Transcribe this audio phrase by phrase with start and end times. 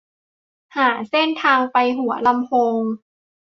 [0.75, 2.81] หาเส้นทางไปหัวลำโพง